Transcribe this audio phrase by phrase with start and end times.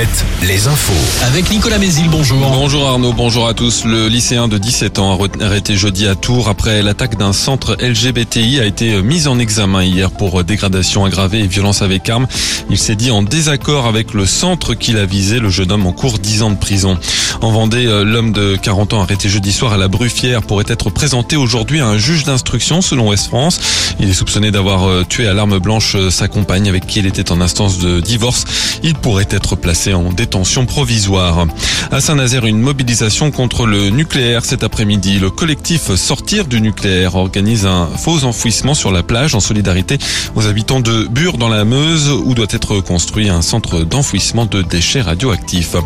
[0.00, 0.08] 7,
[0.48, 1.24] les infos.
[1.26, 2.38] Avec Nicolas Mézil, bonjour.
[2.38, 3.84] Bonjour Arnaud, bonjour à tous.
[3.84, 8.64] Le lycéen de 17 ans arrêté jeudi à Tours après l'attaque d'un centre LGBTI a
[8.64, 12.26] été mis en examen hier pour dégradation aggravée et violence avec arme.
[12.70, 15.38] Il s'est dit en désaccord avec le centre qu'il a visé.
[15.38, 16.96] Le jeune homme en cours 10 ans de prison.
[17.42, 21.36] En Vendée, l'homme de 40 ans arrêté jeudi soir à la Bruffière pourrait être présenté
[21.36, 23.60] aujourd'hui à un juge d'instruction selon Ouest France.
[23.98, 27.42] Il est soupçonné d'avoir tué à l'arme blanche sa compagne avec qui il était en
[27.42, 28.44] instance de divorce.
[28.82, 31.46] Il pourrait être placé en détention provisoire.
[31.90, 35.18] À Saint-Nazaire, une mobilisation contre le nucléaire cet après-midi.
[35.18, 39.98] Le collectif Sortir du nucléaire organise un faux enfouissement sur la plage en solidarité
[40.34, 44.62] aux habitants de Bure dans la Meuse où doit être construit un centre d'enfouissement de
[44.62, 45.76] déchets radioactifs.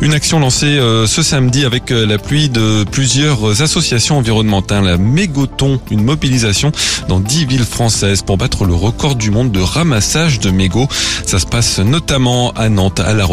[0.00, 4.84] Une action lancée euh, ce samedi avec euh, l'appui de plusieurs associations environnementales.
[4.84, 6.72] La Mégoton, une mobilisation
[7.08, 10.88] dans dix villes françaises pour battre le record du monde de ramassage de mégots.
[11.26, 13.24] Ça se passe notamment à Nantes, à La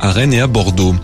[0.00, 0.94] À Rennes et à Bordeaux.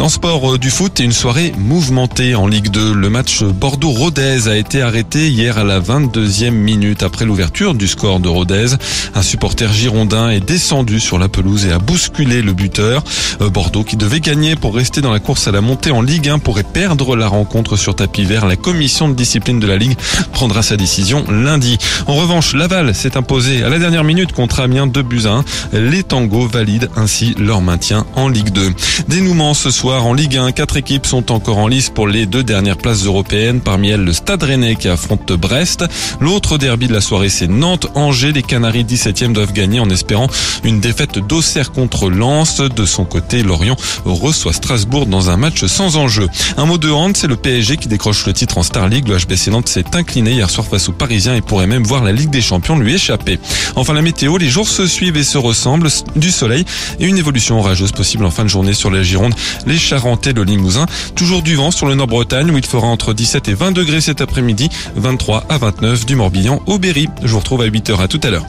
[0.00, 2.94] Dans sport euh, du foot et une soirée mouvementée en Ligue 2.
[2.94, 8.18] Le match Bordeaux-Rodez a été arrêté hier à la 22e minute après l'ouverture du score
[8.18, 8.76] de Rodez.
[9.14, 13.04] Un supporter girondin est descendu sur la pelouse et a bousculé le buteur.
[13.52, 16.38] Bordeaux qui devait gagner pour rester dans la course à la montée en Ligue 1
[16.38, 18.46] pourrait perdre la rencontre sur tapis vert.
[18.46, 19.98] La commission de discipline de la Ligue
[20.32, 21.76] prendra sa décision lundi.
[22.06, 25.44] En revanche, Laval s'est imposé à la dernière minute contre Amiens 2 buts 1.
[25.74, 28.72] Les tangos valident ainsi leur maintien en Ligue 2.
[29.06, 30.52] Dénouement ce soir en Ligue 1.
[30.52, 33.60] Quatre équipes sont encore en lice pour les deux dernières places européennes.
[33.60, 35.84] Parmi elles, le Stade Rennais qui affronte Brest.
[36.20, 38.32] L'autre derby de la soirée, c'est Nantes-Angers.
[38.32, 40.28] Les Canaries 17e doivent gagner en espérant
[40.62, 42.60] une défaite d'Auxerre contre Lens.
[42.60, 46.28] De son côté, Lorient reçoit Strasbourg dans un match sans enjeu.
[46.56, 49.08] Un mot de hand, c'est le PSG qui décroche le titre en Star League.
[49.08, 52.12] Le HBC Nantes s'est incliné hier soir face aux Parisiens et pourrait même voir la
[52.12, 53.40] Ligue des Champions lui échapper.
[53.74, 55.88] Enfin, la météo, les jours se suivent et se ressemblent.
[56.14, 56.64] Du soleil
[57.00, 59.34] et une évolution orageuse possible en fin de journée sur la Gironde.
[59.80, 60.86] Charentais, le Limousin.
[61.16, 64.20] Toujours du vent sur le Nord-Bretagne où il fera entre 17 et 20 degrés cet
[64.20, 67.08] après-midi, 23 à 29 du Morbihan au Berry.
[67.22, 68.46] Je vous retrouve à 8h à tout à l'heure.